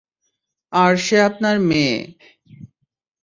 আর 0.73 0.93
সে 0.97 1.17
আপনার 1.21 1.55
মেয়ে। 1.59 1.97